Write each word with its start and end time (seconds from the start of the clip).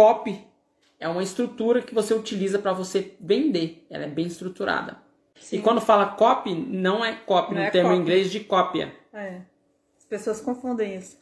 copy 0.00 0.42
é 0.98 1.06
uma 1.06 1.22
estrutura 1.22 1.82
que 1.82 1.94
você 1.94 2.14
utiliza 2.14 2.58
para 2.58 2.72
você 2.72 3.14
vender. 3.20 3.86
Ela 3.90 4.04
é 4.04 4.08
bem 4.08 4.26
estruturada. 4.26 4.96
Sim. 5.38 5.58
E 5.58 5.60
quando 5.60 5.78
fala 5.78 6.06
copy, 6.06 6.54
não 6.54 7.04
é 7.04 7.12
copy 7.12 7.54
não 7.54 7.60
no 7.60 7.66
é 7.66 7.70
termo 7.70 7.90
copy. 7.90 8.00
inglês 8.00 8.30
de 8.30 8.40
cópia. 8.40 8.94
É. 9.12 9.42
As 9.98 10.04
pessoas 10.06 10.40
confundem 10.40 10.96
isso. 10.96 11.18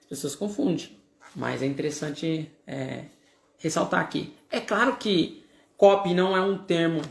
As 0.00 0.06
pessoas 0.06 0.34
confundem. 0.34 0.98
Mas 1.36 1.62
é 1.62 1.66
interessante 1.66 2.50
é, 2.66 3.04
ressaltar 3.58 4.00
aqui. 4.00 4.34
É 4.50 4.58
claro 4.58 4.96
que 4.96 5.44
copy 5.76 6.14
não 6.14 6.34
é 6.34 6.40
um 6.40 6.56
termo 6.56 7.02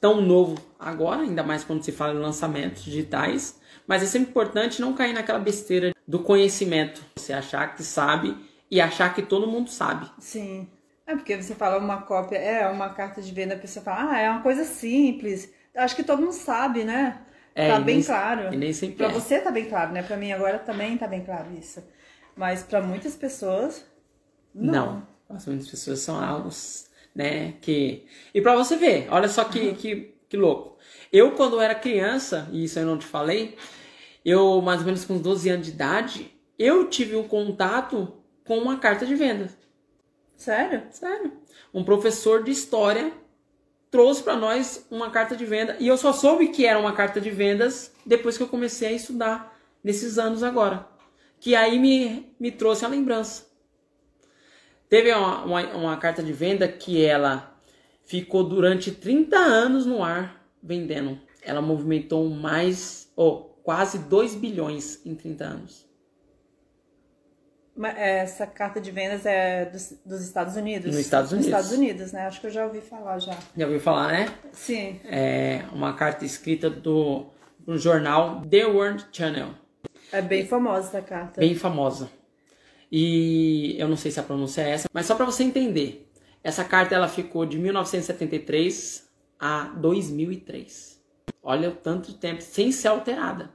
tão 0.00 0.20
novo 0.20 0.54
agora, 0.78 1.22
ainda 1.22 1.42
mais 1.42 1.64
quando 1.64 1.82
se 1.82 1.90
fala 1.90 2.14
em 2.14 2.22
lançamentos 2.22 2.84
digitais. 2.84 3.60
Mas 3.84 4.04
é 4.04 4.06
sempre 4.06 4.30
importante 4.30 4.80
não 4.80 4.94
cair 4.94 5.12
naquela 5.12 5.40
besteira 5.40 5.92
do 6.06 6.20
conhecimento. 6.20 7.02
Você 7.16 7.32
achar 7.32 7.74
que 7.74 7.82
sabe 7.82 8.53
e 8.70 8.80
achar 8.80 9.14
que 9.14 9.22
todo 9.22 9.46
mundo 9.46 9.70
sabe. 9.70 10.10
Sim. 10.18 10.68
É 11.06 11.14
porque 11.14 11.40
você 11.40 11.54
fala 11.54 11.78
uma 11.78 12.02
cópia, 12.02 12.38
é 12.38 12.66
uma 12.68 12.88
carta 12.90 13.20
de 13.20 13.32
venda, 13.32 13.54
a 13.54 13.58
pessoa 13.58 13.84
fala, 13.84 14.12
ah, 14.12 14.18
é 14.18 14.30
uma 14.30 14.42
coisa 14.42 14.64
simples. 14.64 15.52
Acho 15.76 15.94
que 15.96 16.02
todo 16.02 16.22
mundo 16.22 16.32
sabe, 16.32 16.84
né? 16.84 17.20
É, 17.54 17.68
tá 17.68 17.78
bem 17.78 17.96
nem, 17.96 18.04
claro. 18.04 18.52
E 18.52 18.56
nem 18.56 18.72
sempre 18.72 18.96
pra 18.96 19.06
é. 19.08 19.12
você 19.12 19.38
tá 19.38 19.50
bem 19.50 19.66
claro, 19.66 19.92
né? 19.92 20.02
Pra 20.02 20.16
mim 20.16 20.32
agora 20.32 20.58
também 20.58 20.96
tá 20.96 21.06
bem 21.06 21.24
claro 21.24 21.52
isso. 21.56 21.82
Mas 22.34 22.62
para 22.62 22.80
muitas 22.80 23.14
pessoas, 23.14 23.84
não. 24.54 25.06
Não. 25.28 25.38
muitas 25.46 25.68
pessoas 25.68 26.00
são 26.00 26.22
algo, 26.22 26.48
né? 27.14 27.54
Que... 27.60 28.06
E 28.32 28.40
para 28.40 28.56
você 28.56 28.76
ver, 28.76 29.06
olha 29.10 29.28
só 29.28 29.44
que, 29.44 29.60
uhum. 29.60 29.74
que, 29.74 30.14
que 30.28 30.36
louco. 30.36 30.78
Eu, 31.12 31.32
quando 31.32 31.60
era 31.60 31.74
criança, 31.74 32.48
e 32.50 32.64
isso 32.64 32.78
eu 32.78 32.86
não 32.86 32.98
te 32.98 33.06
falei, 33.06 33.56
eu, 34.24 34.60
mais 34.62 34.80
ou 34.80 34.86
menos 34.86 35.04
com 35.04 35.18
12 35.18 35.48
anos 35.50 35.66
de 35.66 35.72
idade, 35.72 36.30
eu 36.58 36.88
tive 36.88 37.14
um 37.14 37.28
contato 37.28 38.23
com 38.44 38.58
uma 38.58 38.78
carta 38.78 39.06
de 39.06 39.14
venda. 39.14 39.48
Sério? 40.36 40.82
Sério. 40.90 41.32
Um 41.72 41.84
professor 41.84 42.42
de 42.42 42.50
história 42.50 43.12
trouxe 43.90 44.22
para 44.22 44.36
nós 44.36 44.86
uma 44.90 45.10
carta 45.10 45.36
de 45.36 45.44
venda 45.44 45.76
e 45.78 45.86
eu 45.86 45.96
só 45.96 46.12
soube 46.12 46.48
que 46.48 46.66
era 46.66 46.78
uma 46.78 46.92
carta 46.92 47.20
de 47.20 47.30
vendas 47.30 47.92
depois 48.04 48.36
que 48.36 48.42
eu 48.42 48.48
comecei 48.48 48.88
a 48.88 48.92
estudar 48.92 49.56
nesses 49.82 50.18
anos 50.18 50.42
agora. 50.42 50.86
Que 51.38 51.54
aí 51.54 51.78
me, 51.78 52.34
me 52.38 52.50
trouxe 52.50 52.84
a 52.84 52.88
lembrança. 52.88 53.46
Teve 54.88 55.12
uma, 55.12 55.44
uma, 55.44 55.62
uma 55.74 55.96
carta 55.96 56.22
de 56.22 56.32
venda 56.32 56.68
que 56.68 57.04
ela 57.04 57.58
ficou 58.04 58.44
durante 58.44 58.90
30 58.90 59.36
anos 59.36 59.86
no 59.86 60.02
ar 60.02 60.44
vendendo. 60.62 61.18
Ela 61.42 61.60
movimentou 61.60 62.28
mais, 62.30 63.10
ou 63.16 63.32
oh, 63.32 63.62
quase 63.62 63.98
2 63.98 64.34
bilhões 64.34 65.04
em 65.04 65.14
30 65.14 65.44
anos. 65.44 65.86
Essa 67.96 68.46
carta 68.46 68.80
de 68.80 68.90
vendas 68.92 69.26
é 69.26 69.64
dos, 69.64 69.94
dos 70.06 70.22
Estados 70.22 70.54
Unidos? 70.56 70.86
Nos 70.86 70.98
Estados 70.98 71.32
Unidos. 71.32 71.50
Nos 71.50 71.58
Estados 71.58 71.78
Unidos, 71.78 72.12
né? 72.12 72.26
Acho 72.26 72.40
que 72.40 72.46
eu 72.46 72.50
já 72.50 72.64
ouvi 72.64 72.80
falar 72.80 73.18
já. 73.18 73.36
Já 73.56 73.66
ouviu 73.66 73.80
falar, 73.80 74.12
né? 74.12 74.28
Sim. 74.52 75.00
É 75.04 75.64
uma 75.72 75.92
carta 75.94 76.24
escrita 76.24 76.70
do, 76.70 77.26
do 77.58 77.76
jornal 77.76 78.42
The 78.48 78.66
World 78.66 79.06
Channel. 79.10 79.50
É 80.12 80.22
bem 80.22 80.46
famosa 80.46 80.88
essa 80.88 81.02
carta. 81.02 81.40
Bem 81.40 81.56
famosa. 81.56 82.08
E 82.90 83.74
eu 83.76 83.88
não 83.88 83.96
sei 83.96 84.12
se 84.12 84.20
a 84.20 84.22
pronúncia 84.22 84.62
é 84.62 84.70
essa, 84.70 84.88
mas 84.92 85.06
só 85.06 85.16
para 85.16 85.24
você 85.24 85.42
entender. 85.42 86.08
Essa 86.44 86.62
carta 86.62 86.94
ela 86.94 87.08
ficou 87.08 87.44
de 87.44 87.58
1973 87.58 89.08
a 89.40 89.64
2003. 89.76 91.02
Olha 91.42 91.70
o 91.70 91.72
tanto 91.72 92.12
de 92.12 92.18
tempo 92.18 92.40
sem 92.40 92.70
ser 92.70 92.88
alterada. 92.88 93.50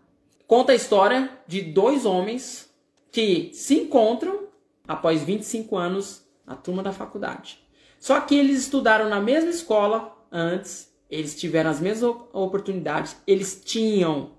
Conta 0.45 0.73
a 0.73 0.75
história 0.75 1.29
de 1.47 1.61
dois 1.61 2.05
homens 2.05 2.68
que 3.11 3.51
se 3.53 3.75
encontram 3.75 4.47
após 4.87 5.23
25 5.23 5.77
anos 5.77 6.23
na 6.45 6.55
turma 6.55 6.81
da 6.81 6.91
faculdade. 6.91 7.63
Só 7.99 8.19
que 8.21 8.35
eles 8.35 8.59
estudaram 8.59 9.09
na 9.09 9.19
mesma 9.19 9.49
escola 9.49 10.17
antes, 10.31 10.91
eles 11.09 11.39
tiveram 11.39 11.69
as 11.69 11.79
mesmas 11.79 12.15
oportunidades, 12.33 13.15
eles 13.27 13.61
tinham 13.63 14.37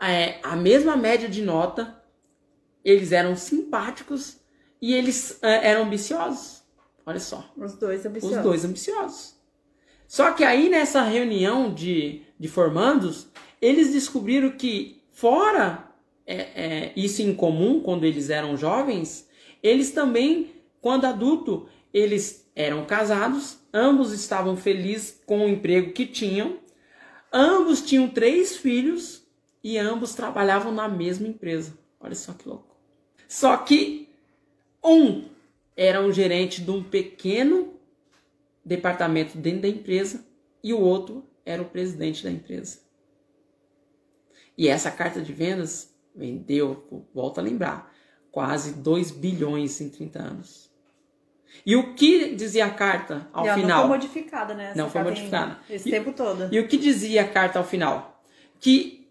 é, 0.00 0.38
a 0.42 0.54
mesma 0.54 0.96
média 0.96 1.28
de 1.28 1.42
nota, 1.42 2.02
eles 2.84 3.12
eram 3.12 3.34
simpáticos 3.34 4.38
e 4.80 4.94
eles 4.94 5.38
é, 5.42 5.70
eram 5.70 5.84
ambiciosos. 5.84 6.62
Olha 7.04 7.20
só. 7.20 7.48
Os 7.56 7.74
dois 7.74 8.04
ambiciosos. 8.04 8.36
Os 8.38 8.42
dois 8.42 8.64
ambiciosos. 8.64 9.36
Só 10.06 10.32
que 10.32 10.44
aí 10.44 10.68
nessa 10.68 11.02
reunião 11.02 11.72
de, 11.72 12.22
de 12.38 12.48
formandos, 12.48 13.28
eles 13.60 13.92
descobriram 13.92 14.50
que 14.50 15.02
fora 15.12 15.88
é, 16.26 16.36
é, 16.36 16.92
isso 16.96 17.22
em 17.22 17.34
comum 17.34 17.80
quando 17.80 18.04
eles 18.04 18.30
eram 18.30 18.56
jovens, 18.56 19.28
eles 19.62 19.92
também, 19.92 20.50
quando 20.80 21.04
adulto, 21.04 21.68
eles 21.94 22.50
eram 22.54 22.84
casados, 22.84 23.58
ambos 23.72 24.12
estavam 24.12 24.56
felizes 24.56 25.20
com 25.24 25.44
o 25.44 25.48
emprego 25.48 25.92
que 25.92 26.06
tinham, 26.06 26.58
ambos 27.32 27.80
tinham 27.82 28.08
três 28.08 28.56
filhos 28.56 29.24
e 29.62 29.78
ambos 29.78 30.14
trabalhavam 30.14 30.72
na 30.72 30.88
mesma 30.88 31.28
empresa. 31.28 31.78
Olha 32.00 32.14
só 32.14 32.32
que 32.32 32.48
louco. 32.48 32.76
Só 33.28 33.56
que 33.56 34.08
um 34.82 35.24
era 35.76 36.00
um 36.00 36.12
gerente 36.12 36.62
de 36.62 36.70
um 36.70 36.82
pequeno 36.82 37.74
departamento 38.64 39.36
dentro 39.38 39.62
da 39.62 39.68
empresa 39.68 40.24
e 40.62 40.72
o 40.72 40.80
outro 40.80 41.24
era 41.44 41.62
o 41.62 41.66
presidente 41.66 42.24
da 42.24 42.30
empresa. 42.30 42.80
E 44.56 44.68
essa 44.68 44.90
carta 44.90 45.20
de 45.20 45.32
vendas 45.32 45.95
Vendeu, 46.16 47.06
volta 47.14 47.40
a 47.40 47.44
lembrar, 47.44 47.92
quase 48.30 48.74
2 48.74 49.10
bilhões 49.10 49.80
em 49.80 49.90
30 49.90 50.18
anos. 50.18 50.70
E 51.64 51.76
o 51.76 51.94
que 51.94 52.34
dizia 52.34 52.66
a 52.66 52.70
carta 52.70 53.28
ao 53.32 53.44
final? 53.44 53.82
Não 53.82 53.88
foi 53.88 53.88
modificada, 53.88 54.54
né? 54.54 54.70
Essa 54.70 54.76
não 54.76 54.90
foi 54.90 55.02
modificada. 55.02 55.58
Esse 55.70 55.88
e, 55.88 55.92
tempo 55.92 56.12
todo. 56.12 56.48
E 56.52 56.58
o 56.58 56.68
que 56.68 56.76
dizia 56.76 57.22
a 57.22 57.28
carta 57.28 57.58
ao 57.58 57.64
final? 57.64 58.22
Que 58.60 59.08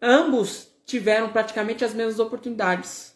ambos 0.00 0.68
tiveram 0.84 1.30
praticamente 1.30 1.84
as 1.84 1.94
mesmas 1.94 2.18
oportunidades. 2.18 3.14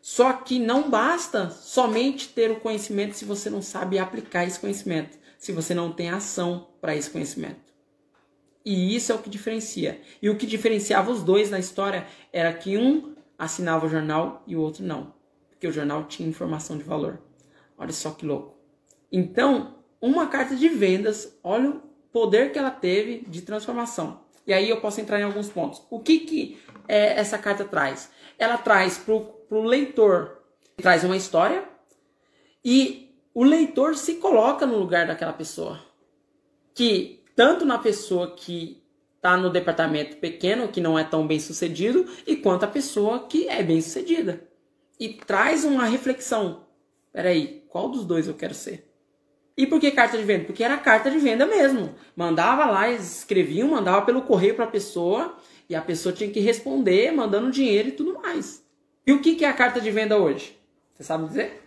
Só 0.00 0.32
que 0.32 0.58
não 0.58 0.88
basta 0.88 1.50
somente 1.50 2.28
ter 2.28 2.50
o 2.50 2.60
conhecimento 2.60 3.16
se 3.16 3.24
você 3.24 3.50
não 3.50 3.60
sabe 3.60 3.98
aplicar 3.98 4.44
esse 4.44 4.58
conhecimento, 4.58 5.18
se 5.36 5.50
você 5.50 5.74
não 5.74 5.92
tem 5.92 6.10
ação 6.10 6.68
para 6.80 6.94
esse 6.94 7.10
conhecimento. 7.10 7.65
E 8.66 8.96
isso 8.96 9.12
é 9.12 9.14
o 9.14 9.20
que 9.20 9.30
diferencia. 9.30 10.00
E 10.20 10.28
o 10.28 10.36
que 10.36 10.44
diferenciava 10.44 11.12
os 11.12 11.22
dois 11.22 11.50
na 11.50 11.58
história 11.60 12.04
era 12.32 12.52
que 12.52 12.76
um 12.76 13.14
assinava 13.38 13.86
o 13.86 13.88
jornal 13.88 14.42
e 14.44 14.56
o 14.56 14.60
outro 14.60 14.84
não. 14.84 15.14
Porque 15.50 15.68
o 15.68 15.72
jornal 15.72 16.02
tinha 16.04 16.28
informação 16.28 16.76
de 16.76 16.82
valor. 16.82 17.22
Olha 17.78 17.92
só 17.92 18.10
que 18.10 18.26
louco. 18.26 18.58
Então, 19.12 19.76
uma 20.00 20.26
carta 20.26 20.56
de 20.56 20.68
vendas, 20.68 21.38
olha 21.44 21.70
o 21.70 21.82
poder 22.12 22.50
que 22.50 22.58
ela 22.58 22.72
teve 22.72 23.24
de 23.28 23.42
transformação. 23.42 24.22
E 24.44 24.52
aí 24.52 24.68
eu 24.68 24.80
posso 24.80 25.00
entrar 25.00 25.20
em 25.20 25.24
alguns 25.24 25.48
pontos. 25.48 25.80
O 25.88 26.00
que, 26.00 26.20
que 26.20 26.58
é, 26.88 27.20
essa 27.20 27.38
carta 27.38 27.64
traz? 27.64 28.10
Ela 28.36 28.58
traz 28.58 28.98
para 28.98 29.14
o 29.14 29.62
leitor, 29.62 30.42
traz 30.76 31.04
uma 31.04 31.16
história 31.16 31.62
e 32.64 33.16
o 33.32 33.44
leitor 33.44 33.94
se 33.94 34.14
coloca 34.14 34.66
no 34.66 34.76
lugar 34.76 35.06
daquela 35.06 35.32
pessoa. 35.32 35.80
Que 36.74 37.24
tanto 37.36 37.66
na 37.66 37.78
pessoa 37.78 38.34
que 38.34 38.82
está 39.16 39.36
no 39.36 39.50
departamento 39.50 40.16
pequeno, 40.16 40.68
que 40.68 40.80
não 40.80 40.98
é 40.98 41.04
tão 41.04 41.26
bem 41.26 41.38
sucedido, 41.38 42.06
e 42.26 42.36
quanto 42.36 42.64
a 42.64 42.68
pessoa 42.68 43.26
que 43.28 43.48
é 43.48 43.62
bem 43.62 43.80
sucedida. 43.80 44.42
E 44.98 45.10
traz 45.10 45.64
uma 45.64 45.84
reflexão. 45.84 46.64
Peraí, 47.12 47.64
qual 47.68 47.88
dos 47.88 48.04
dois 48.04 48.26
eu 48.26 48.34
quero 48.34 48.54
ser? 48.54 48.90
E 49.56 49.66
por 49.66 49.80
que 49.80 49.90
carta 49.90 50.16
de 50.16 50.24
venda? 50.24 50.44
Porque 50.44 50.64
era 50.64 50.76
carta 50.76 51.10
de 51.10 51.18
venda 51.18 51.46
mesmo. 51.46 51.94
Mandava 52.14 52.66
lá, 52.66 52.88
eles 52.88 53.18
escreviam, 53.18 53.68
mandava 53.68 54.04
pelo 54.04 54.22
correio 54.22 54.54
para 54.54 54.64
a 54.64 54.68
pessoa, 54.68 55.36
e 55.68 55.74
a 55.74 55.82
pessoa 55.82 56.14
tinha 56.14 56.30
que 56.30 56.40
responder, 56.40 57.10
mandando 57.10 57.50
dinheiro 57.50 57.88
e 57.88 57.92
tudo 57.92 58.14
mais. 58.14 58.64
E 59.06 59.12
o 59.12 59.20
que, 59.20 59.34
que 59.34 59.44
é 59.44 59.48
a 59.48 59.54
carta 59.54 59.80
de 59.80 59.90
venda 59.90 60.16
hoje? 60.16 60.58
Você 60.94 61.04
sabe 61.04 61.26
dizer? 61.26 61.62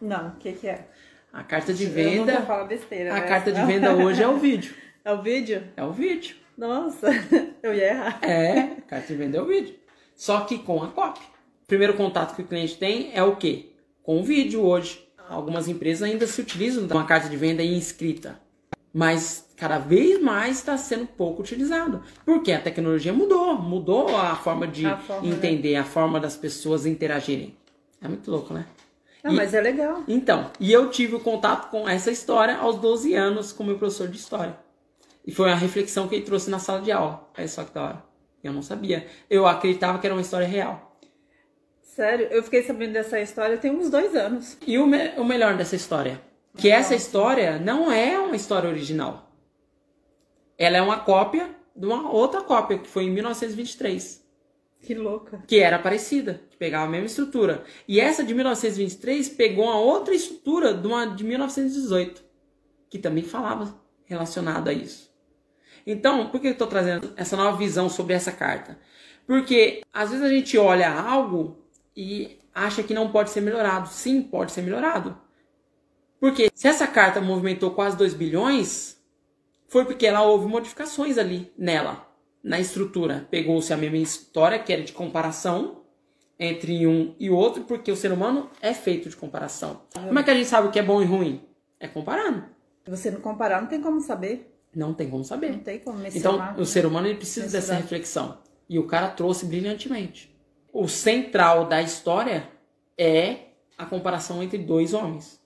Não, 0.00 0.28
o 0.28 0.36
que, 0.36 0.52
que 0.52 0.68
é? 0.68 0.88
A 1.32 1.42
carta 1.42 1.72
de 1.72 1.86
venda. 1.86 2.32
Eu 2.32 2.56
não 2.58 2.66
besteira. 2.66 3.12
A 3.12 3.20
né? 3.20 3.28
carta 3.28 3.52
de 3.52 3.64
venda 3.64 3.94
hoje 3.94 4.22
é 4.22 4.28
o 4.28 4.36
vídeo. 4.36 4.74
É 5.04 5.12
o 5.12 5.22
vídeo? 5.22 5.62
É 5.74 5.82
o 5.82 5.90
vídeo. 5.90 6.36
Nossa, 6.54 7.08
eu 7.62 7.72
ia 7.72 7.92
errar. 7.92 8.18
É, 8.22 8.76
carta 8.86 9.06
de 9.06 9.14
venda 9.14 9.38
é 9.38 9.40
o 9.40 9.46
vídeo. 9.46 9.74
Só 10.14 10.40
que 10.40 10.58
com 10.58 10.82
a. 10.82 10.88
O 10.88 11.66
primeiro 11.66 11.94
contato 11.94 12.36
que 12.36 12.42
o 12.42 12.44
cliente 12.44 12.76
tem 12.76 13.10
é 13.14 13.22
o 13.22 13.36
quê? 13.36 13.70
Com 14.02 14.20
o 14.20 14.22
vídeo 14.22 14.60
hoje. 14.60 15.08
Algumas 15.26 15.66
empresas 15.66 16.02
ainda 16.02 16.26
se 16.26 16.38
utilizam 16.42 16.86
de 16.86 16.92
uma 16.92 17.06
carta 17.06 17.26
de 17.26 17.36
venda 17.38 17.62
inscrita. 17.62 18.38
Mas 18.92 19.48
cada 19.56 19.78
vez 19.78 20.20
mais 20.20 20.56
está 20.58 20.76
sendo 20.76 21.06
pouco 21.06 21.40
utilizado. 21.42 22.02
Porque 22.24 22.52
a 22.52 22.60
tecnologia 22.60 23.12
mudou. 23.12 23.56
Mudou 23.56 24.14
a 24.16 24.34
forma 24.36 24.66
de 24.66 24.84
a 24.84 24.98
forma, 24.98 25.26
né? 25.26 25.34
entender, 25.34 25.72
né? 25.72 25.78
a 25.78 25.84
forma 25.84 26.18
das 26.20 26.36
pessoas 26.36 26.84
interagirem. 26.84 27.56
É 28.02 28.08
muito 28.08 28.30
louco, 28.30 28.52
né? 28.52 28.66
Não, 29.28 29.34
e, 29.34 29.36
mas 29.36 29.54
é 29.54 29.60
legal. 29.60 30.02
Então, 30.08 30.50
e 30.58 30.72
eu 30.72 30.90
tive 30.90 31.14
o 31.14 31.20
contato 31.20 31.70
com 31.70 31.88
essa 31.88 32.10
história 32.10 32.56
aos 32.56 32.76
12 32.76 33.14
anos 33.14 33.52
com 33.52 33.62
meu 33.62 33.78
professor 33.78 34.08
de 34.08 34.16
história. 34.16 34.58
E 35.26 35.32
foi 35.32 35.48
uma 35.48 35.56
reflexão 35.56 36.08
que 36.08 36.14
ele 36.14 36.24
trouxe 36.24 36.50
na 36.50 36.58
sala 36.58 36.80
de 36.80 36.90
aula. 36.90 37.28
Olha 37.36 37.48
só 37.48 37.62
que 37.62 37.74
da 37.74 37.82
hora. 37.82 38.04
Eu 38.42 38.52
não 38.52 38.62
sabia. 38.62 39.06
Eu 39.28 39.46
acreditava 39.46 39.98
que 39.98 40.06
era 40.06 40.14
uma 40.14 40.22
história 40.22 40.46
real. 40.46 40.98
Sério, 41.82 42.28
eu 42.30 42.42
fiquei 42.42 42.62
sabendo 42.62 42.92
dessa 42.92 43.20
história 43.20 43.58
tem 43.58 43.70
uns 43.70 43.90
dois 43.90 44.14
anos. 44.14 44.56
E 44.66 44.78
o, 44.78 44.86
me 44.86 45.10
o 45.18 45.24
melhor 45.24 45.56
dessa 45.56 45.76
história? 45.76 46.20
Que 46.56 46.70
essa 46.70 46.94
história 46.94 47.58
não 47.58 47.92
é 47.92 48.18
uma 48.18 48.36
história 48.36 48.70
original. 48.70 49.30
Ela 50.56 50.78
é 50.78 50.82
uma 50.82 51.00
cópia 51.00 51.50
de 51.76 51.86
uma 51.86 52.10
outra 52.10 52.40
cópia, 52.40 52.78
que 52.78 52.88
foi 52.88 53.04
em 53.04 53.10
1923. 53.10 54.27
Que 54.80 54.94
louca. 54.94 55.42
Que 55.46 55.58
era 55.58 55.78
parecida, 55.78 56.40
que 56.50 56.56
pegava 56.56 56.86
a 56.86 56.88
mesma 56.88 57.06
estrutura. 57.06 57.64
E 57.86 58.00
essa 58.00 58.24
de 58.24 58.32
1923 58.34 59.28
pegou 59.30 59.64
uma 59.64 59.78
outra 59.78 60.14
estrutura 60.14 60.72
de 60.72 60.86
uma 60.86 61.04
de 61.06 61.24
1918, 61.24 62.22
que 62.88 62.98
também 62.98 63.24
falava 63.24 63.78
relacionado 64.04 64.68
a 64.68 64.72
isso. 64.72 65.12
Então, 65.86 66.28
por 66.30 66.40
que 66.40 66.48
eu 66.48 66.52
estou 66.52 66.66
trazendo 66.66 67.12
essa 67.16 67.36
nova 67.36 67.56
visão 67.56 67.88
sobre 67.88 68.14
essa 68.14 68.32
carta? 68.32 68.78
Porque 69.26 69.82
às 69.92 70.10
vezes 70.10 70.24
a 70.24 70.28
gente 70.28 70.56
olha 70.56 70.90
algo 70.90 71.58
e 71.96 72.38
acha 72.54 72.82
que 72.82 72.94
não 72.94 73.10
pode 73.10 73.30
ser 73.30 73.40
melhorado. 73.40 73.88
Sim, 73.88 74.22
pode 74.22 74.52
ser 74.52 74.62
melhorado. 74.62 75.18
Porque 76.20 76.50
se 76.54 76.66
essa 76.66 76.86
carta 76.86 77.20
movimentou 77.20 77.72
quase 77.72 77.96
2 77.96 78.14
bilhões, 78.14 79.00
foi 79.68 79.84
porque 79.84 80.06
ela 80.06 80.22
houve 80.22 80.46
modificações 80.46 81.18
ali 81.18 81.52
nela 81.56 82.07
na 82.42 82.58
estrutura. 82.58 83.26
Pegou-se 83.30 83.72
a 83.72 83.76
mesma 83.76 83.98
história, 83.98 84.58
que 84.58 84.72
era 84.72 84.82
de 84.82 84.92
comparação 84.92 85.82
entre 86.38 86.86
um 86.86 87.14
e 87.18 87.30
outro, 87.30 87.64
porque 87.64 87.90
o 87.90 87.96
ser 87.96 88.12
humano 88.12 88.48
é 88.62 88.72
feito 88.72 89.08
de 89.08 89.16
comparação. 89.16 89.82
Como 89.92 90.18
é 90.18 90.22
que 90.22 90.30
a 90.30 90.34
gente 90.34 90.46
sabe 90.46 90.68
o 90.68 90.70
que 90.70 90.78
é 90.78 90.82
bom 90.82 91.02
e 91.02 91.04
ruim? 91.04 91.42
É 91.80 91.88
comparando. 91.88 92.44
Se 92.84 92.90
você 92.90 93.10
não 93.10 93.20
comparar, 93.20 93.60
não 93.60 93.68
tem 93.68 93.80
como 93.80 94.00
saber. 94.00 94.54
Não 94.74 94.94
tem 94.94 95.10
como 95.10 95.24
saber. 95.24 95.52
Não 95.52 95.58
tem 95.58 95.78
como 95.80 95.98
mencionar. 95.98 96.52
Então, 96.52 96.62
o 96.62 96.66
ser 96.66 96.86
humano 96.86 97.06
ele 97.06 97.16
precisa 97.16 97.46
mencionar. 97.46 97.66
dessa 97.66 97.74
reflexão. 97.74 98.38
E 98.68 98.78
o 98.78 98.86
cara 98.86 99.08
trouxe 99.08 99.46
brilhantemente. 99.46 100.34
O 100.72 100.86
central 100.86 101.66
da 101.66 101.82
história 101.82 102.48
é 102.96 103.48
a 103.76 103.86
comparação 103.86 104.42
entre 104.42 104.58
dois 104.58 104.94
homens. 104.94 105.40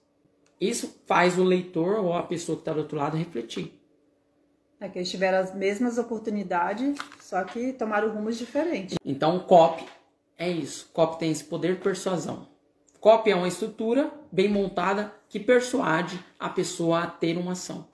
Isso 0.60 1.02
faz 1.06 1.38
o 1.38 1.44
leitor 1.44 1.98
ou 1.98 2.12
a 2.12 2.22
pessoa 2.22 2.56
que 2.56 2.62
está 2.62 2.72
do 2.72 2.80
outro 2.80 2.96
lado 2.96 3.16
refletir. 3.16 3.81
É 4.82 4.88
que 4.88 4.98
eles 4.98 5.08
tiveram 5.08 5.38
as 5.38 5.54
mesmas 5.54 5.96
oportunidades, 5.96 6.98
só 7.20 7.44
que 7.44 7.72
tomaram 7.72 8.12
rumos 8.12 8.36
diferentes. 8.36 8.96
Então, 9.04 9.38
COP 9.38 9.86
é 10.36 10.50
isso. 10.50 10.90
COP 10.92 11.20
tem 11.20 11.30
esse 11.30 11.44
poder 11.44 11.76
de 11.76 11.80
persuasão. 11.80 12.48
COP 12.98 13.30
é 13.30 13.36
uma 13.36 13.46
estrutura 13.46 14.12
bem 14.32 14.48
montada 14.48 15.14
que 15.28 15.38
persuade 15.38 16.18
a 16.36 16.48
pessoa 16.48 17.04
a 17.04 17.06
ter 17.06 17.38
uma 17.38 17.52
ação. 17.52 17.86